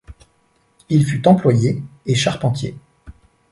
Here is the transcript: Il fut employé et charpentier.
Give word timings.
Il 0.89 1.05
fut 1.05 1.27
employé 1.27 1.83
et 2.07 2.15
charpentier. 2.15 2.75